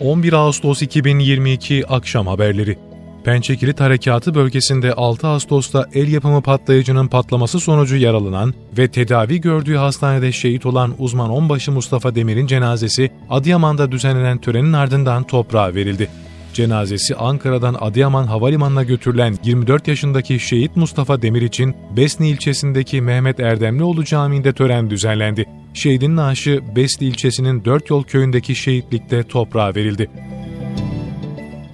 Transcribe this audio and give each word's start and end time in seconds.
11 0.00 0.32
Ağustos 0.32 0.82
2022 0.82 1.84
Akşam 1.88 2.26
Haberleri 2.26 2.78
Pençekilit 3.24 3.80
Harekatı 3.80 4.34
bölgesinde 4.34 4.92
6 4.92 5.26
Ağustos'ta 5.26 5.88
el 5.94 6.12
yapımı 6.12 6.42
patlayıcının 6.42 7.08
patlaması 7.08 7.60
sonucu 7.60 7.96
yaralanan 7.96 8.54
ve 8.78 8.88
tedavi 8.88 9.40
gördüğü 9.40 9.76
hastanede 9.76 10.32
şehit 10.32 10.66
olan 10.66 10.94
uzman 10.98 11.30
onbaşı 11.30 11.72
Mustafa 11.72 12.14
Demir'in 12.14 12.46
cenazesi 12.46 13.10
Adıyaman'da 13.30 13.92
düzenlenen 13.92 14.38
törenin 14.38 14.72
ardından 14.72 15.24
toprağa 15.24 15.74
verildi. 15.74 16.08
Cenazesi 16.54 17.16
Ankara'dan 17.16 17.76
Adıyaman 17.80 18.26
Havalimanı'na 18.26 18.82
götürülen 18.84 19.38
24 19.44 19.88
yaşındaki 19.88 20.40
şehit 20.40 20.76
Mustafa 20.76 21.22
Demir 21.22 21.42
için 21.42 21.74
Besni 21.96 22.28
ilçesindeki 22.28 23.00
Mehmet 23.00 23.40
Erdemlioğlu 23.40 24.04
Camii'nde 24.04 24.52
tören 24.52 24.90
düzenlendi. 24.90 25.44
Şehidin 25.74 26.16
naaşı 26.16 26.60
Besni 26.76 27.06
ilçesinin 27.06 27.64
Dört 27.64 27.90
Yol 27.90 28.04
köyündeki 28.04 28.54
şehitlikte 28.54 29.22
toprağa 29.22 29.74
verildi. 29.74 30.10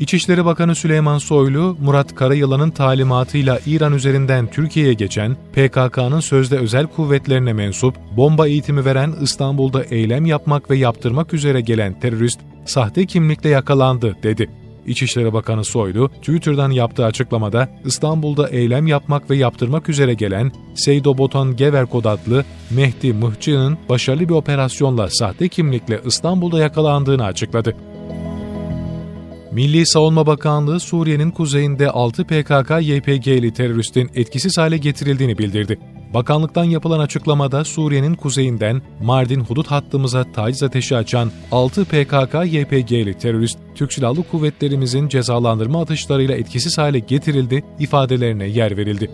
İçişleri 0.00 0.44
Bakanı 0.44 0.74
Süleyman 0.74 1.18
Soylu, 1.18 1.76
Murat 1.80 2.14
Karayılan'ın 2.14 2.70
talimatıyla 2.70 3.58
İran 3.66 3.92
üzerinden 3.92 4.46
Türkiye'ye 4.46 4.92
geçen 4.92 5.34
PKK'nın 5.52 6.20
sözde 6.20 6.56
özel 6.56 6.86
kuvvetlerine 6.86 7.52
mensup 7.52 7.94
bomba 8.16 8.48
eğitimi 8.48 8.84
veren 8.84 9.14
İstanbul'da 9.22 9.84
eylem 9.84 10.26
yapmak 10.26 10.70
ve 10.70 10.76
yaptırmak 10.76 11.34
üzere 11.34 11.60
gelen 11.60 12.00
terörist 12.00 12.40
sahte 12.66 13.06
kimlikle 13.06 13.48
yakalandı 13.48 14.16
dedi. 14.22 14.50
İçişleri 14.88 15.32
Bakanı 15.32 15.64
Soylu, 15.64 16.08
Twitter'dan 16.08 16.70
yaptığı 16.70 17.04
açıklamada 17.04 17.68
İstanbul'da 17.84 18.48
eylem 18.48 18.86
yapmak 18.86 19.30
ve 19.30 19.36
yaptırmak 19.36 19.88
üzere 19.88 20.14
gelen 20.14 20.52
Seydo 20.74 21.18
Botan 21.18 21.56
Geverkod 21.56 22.04
adlı 22.04 22.44
Mehdi 22.70 23.12
Mıhçı'nın 23.12 23.78
başarılı 23.88 24.28
bir 24.28 24.34
operasyonla 24.34 25.08
sahte 25.10 25.48
kimlikle 25.48 26.00
İstanbul'da 26.04 26.58
yakalandığını 26.58 27.24
açıkladı. 27.24 27.76
Milli 29.52 29.86
Savunma 29.86 30.26
Bakanlığı 30.26 30.80
Suriye'nin 30.80 31.30
kuzeyinde 31.30 31.90
6 31.90 32.22
PKK-YPG'li 32.22 33.52
teröristin 33.52 34.10
etkisiz 34.14 34.58
hale 34.58 34.76
getirildiğini 34.78 35.38
bildirdi. 35.38 35.78
Bakanlıktan 36.14 36.64
yapılan 36.64 37.00
açıklamada 37.00 37.64
Suriye'nin 37.64 38.14
kuzeyinden 38.14 38.82
Mardin 39.02 39.40
hudut 39.40 39.66
hattımıza 39.66 40.32
taciz 40.32 40.62
ateşi 40.62 40.96
açan 40.96 41.30
6 41.52 41.82
PKK-YPG'li 41.82 43.14
terörist, 43.18 43.58
Türk 43.74 43.92
Silahlı 43.92 44.22
Kuvvetlerimizin 44.22 45.08
cezalandırma 45.08 45.82
atışlarıyla 45.82 46.34
etkisiz 46.34 46.78
hale 46.78 46.98
getirildi 46.98 47.64
ifadelerine 47.78 48.46
yer 48.46 48.76
verildi. 48.76 49.10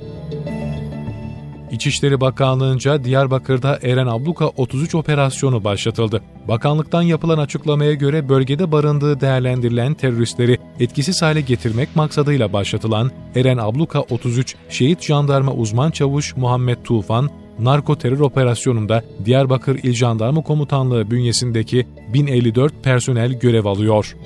İçişleri 1.75 2.21
Bakanlığı'nca 2.21 3.05
Diyarbakır'da 3.05 3.79
Eren 3.83 4.07
Abluka 4.07 4.49
33 4.49 4.95
operasyonu 4.95 5.65
başlatıldı. 5.65 6.23
Bakanlıktan 6.49 7.03
yapılan 7.03 7.39
açıklamaya 7.39 7.95
göre 7.95 8.29
bölgede 8.29 8.73
barındığı 8.73 9.21
değerlendirilen 9.21 9.95
teröristleri 9.95 10.59
etkisiz 10.81 11.23
hale 11.23 11.41
getirmek 11.41 11.97
maksadıyla 11.97 12.53
başlatılan 12.53 13.11
Eren 13.35 13.57
Abluka 13.57 14.01
33 14.01 14.57
Şehit 14.69 15.03
Jandarma 15.03 15.53
Uzman 15.53 15.91
Çavuş 15.91 16.37
Muhammed 16.37 16.79
Tufan, 16.85 17.31
narko 17.59 17.99
terör 17.99 18.21
operasyonunda 18.21 19.05
Diyarbakır 19.25 19.79
İl 19.83 19.93
Jandarma 19.93 20.43
Komutanlığı 20.43 21.11
bünyesindeki 21.11 21.87
1054 22.13 22.85
personel 22.85 23.33
görev 23.33 23.65
alıyor. 23.65 24.17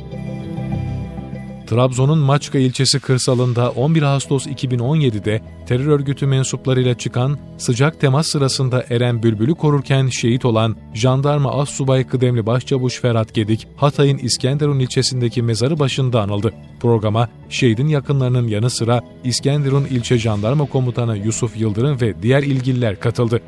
Trabzon'un 1.69 2.19
Maçka 2.19 2.58
ilçesi 2.58 3.00
kırsalında 3.00 3.70
11 3.70 4.02
Ağustos 4.02 4.47
2017'de 4.47 5.42
terör 5.66 5.86
örgütü 5.86 6.27
mensuplarıyla 6.27 6.98
çıkan 6.98 7.38
sıcak 7.58 8.00
temas 8.00 8.27
sırasında 8.27 8.84
Eren 8.91 9.22
Bülbül'ü 9.22 9.55
korurken 9.55 10.08
şehit 10.08 10.44
olan 10.44 10.77
Jandarma 10.94 11.52
Assubay 11.52 12.06
Kıdemli 12.06 12.47
Başçavuş 12.47 13.00
Ferhat 13.00 13.34
Gedik, 13.34 13.69
Hatay'ın 13.77 14.19
İskenderun 14.19 14.78
ilçesindeki 14.78 15.42
mezarı 15.42 15.78
başında 15.78 16.22
anıldı. 16.22 16.52
Programa 16.80 17.28
şehidin 17.48 17.88
yakınlarının 17.88 18.48
yanı 18.48 18.70
sıra 18.70 19.00
İskenderun 19.25 19.84
İlçe 19.84 20.19
Jandarma 20.19 20.66
Komutanı 20.66 21.19
Yusuf 21.19 21.60
Yıldırım 21.60 22.00
ve 22.00 22.22
diğer 22.22 22.43
ilgililer 22.43 23.00
katıldı. 23.00 23.41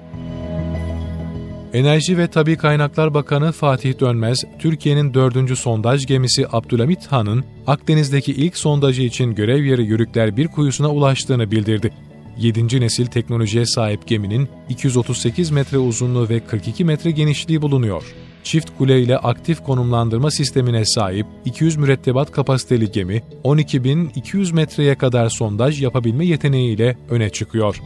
Enerji 1.72 2.18
ve 2.18 2.26
Tabi 2.26 2.56
Kaynaklar 2.56 3.14
Bakanı 3.14 3.52
Fatih 3.52 4.00
Dönmez, 4.00 4.44
Türkiye'nin 4.58 5.14
dördüncü 5.14 5.56
sondaj 5.56 6.06
gemisi 6.06 6.46
Abdülhamit 6.52 7.06
Han'ın 7.06 7.44
Akdeniz'deki 7.66 8.32
ilk 8.32 8.56
sondajı 8.56 9.02
için 9.02 9.34
görev 9.34 9.64
yeri 9.64 9.84
Yörükler 9.84 10.36
bir 10.36 10.48
kuyusuna 10.48 10.90
ulaştığını 10.90 11.50
bildirdi. 11.50 11.92
7. 12.38 12.80
nesil 12.80 13.06
teknolojiye 13.06 13.66
sahip 13.66 14.06
geminin 14.06 14.48
238 14.68 15.50
metre 15.50 15.78
uzunluğu 15.78 16.28
ve 16.28 16.40
42 16.40 16.84
metre 16.84 17.10
genişliği 17.10 17.62
bulunuyor. 17.62 18.14
Çift 18.44 18.70
kule 18.78 19.02
ile 19.02 19.18
aktif 19.18 19.64
konumlandırma 19.64 20.30
sistemine 20.30 20.84
sahip 20.84 21.26
200 21.44 21.76
mürettebat 21.76 22.32
kapasiteli 22.32 22.92
gemi 22.92 23.22
12.200 23.44 24.54
metreye 24.54 24.94
kadar 24.94 25.28
sondaj 25.28 25.82
yapabilme 25.82 26.26
yeteneğiyle 26.26 26.96
öne 27.10 27.30
çıkıyor 27.30 27.80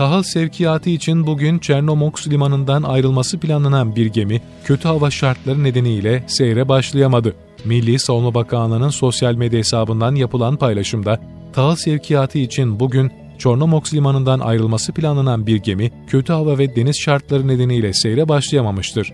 tahıl 0.00 0.22
sevkiyatı 0.22 0.90
için 0.90 1.26
bugün 1.26 1.58
Çernomoks 1.58 2.28
limanından 2.28 2.82
ayrılması 2.82 3.38
planlanan 3.38 3.96
bir 3.96 4.06
gemi, 4.06 4.40
kötü 4.64 4.88
hava 4.88 5.10
şartları 5.10 5.64
nedeniyle 5.64 6.24
seyre 6.26 6.68
başlayamadı. 6.68 7.34
Milli 7.64 7.98
Savunma 7.98 8.34
Bakanlığı'nın 8.34 8.88
sosyal 8.88 9.34
medya 9.34 9.58
hesabından 9.58 10.14
yapılan 10.14 10.56
paylaşımda, 10.56 11.20
tahıl 11.52 11.76
sevkiyatı 11.76 12.38
için 12.38 12.80
bugün 12.80 13.12
Çornomoks 13.38 13.94
limanından 13.94 14.40
ayrılması 14.40 14.92
planlanan 14.92 15.46
bir 15.46 15.56
gemi, 15.56 15.90
kötü 16.06 16.32
hava 16.32 16.58
ve 16.58 16.76
deniz 16.76 17.00
şartları 17.00 17.48
nedeniyle 17.48 17.92
seyre 17.92 18.28
başlayamamıştır. 18.28 19.12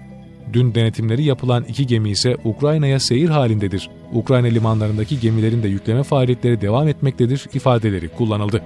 Dün 0.52 0.74
denetimleri 0.74 1.24
yapılan 1.24 1.64
iki 1.64 1.86
gemi 1.86 2.10
ise 2.10 2.36
Ukrayna'ya 2.44 3.00
seyir 3.00 3.28
halindedir. 3.28 3.90
Ukrayna 4.12 4.46
limanlarındaki 4.46 5.20
gemilerin 5.20 5.62
de 5.62 5.68
yükleme 5.68 6.02
faaliyetleri 6.02 6.60
devam 6.60 6.88
etmektedir 6.88 7.46
ifadeleri 7.54 8.08
kullanıldı. 8.08 8.62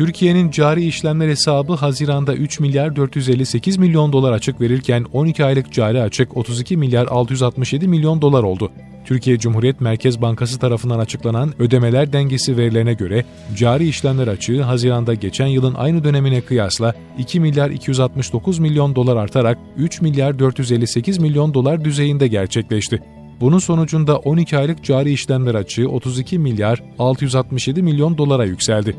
Türkiye'nin 0.00 0.50
cari 0.50 0.84
işlemler 0.86 1.28
hesabı 1.28 1.72
Haziran'da 1.72 2.34
3 2.34 2.60
milyar 2.60 2.96
458 2.96 3.76
milyon 3.76 4.12
dolar 4.12 4.32
açık 4.32 4.60
verirken 4.60 5.06
12 5.12 5.44
aylık 5.44 5.72
cari 5.72 6.02
açık 6.02 6.36
32 6.36 6.76
milyar 6.76 7.06
667 7.06 7.88
milyon 7.88 8.22
dolar 8.22 8.42
oldu. 8.42 8.72
Türkiye 9.04 9.38
Cumhuriyet 9.38 9.80
Merkez 9.80 10.22
Bankası 10.22 10.58
tarafından 10.58 10.98
açıklanan 10.98 11.54
ödemeler 11.58 12.12
dengesi 12.12 12.56
verilerine 12.56 12.94
göre 12.94 13.24
cari 13.56 13.88
işlemler 13.88 14.28
açığı 14.28 14.62
Haziran'da 14.62 15.14
geçen 15.14 15.46
yılın 15.46 15.74
aynı 15.74 16.04
dönemine 16.04 16.40
kıyasla 16.40 16.94
2 17.18 17.40
milyar 17.40 17.70
269 17.70 18.58
milyon 18.58 18.94
dolar 18.96 19.16
artarak 19.16 19.58
3 19.76 20.00
milyar 20.00 20.38
458 20.38 21.18
milyon 21.18 21.54
dolar 21.54 21.84
düzeyinde 21.84 22.28
gerçekleşti. 22.28 23.02
Bunun 23.40 23.58
sonucunda 23.58 24.18
12 24.18 24.58
aylık 24.58 24.84
cari 24.84 25.12
işlemler 25.12 25.54
açığı 25.54 25.88
32 25.88 26.38
milyar 26.38 26.82
667 26.98 27.82
milyon 27.82 28.18
dolara 28.18 28.44
yükseldi. 28.44 28.96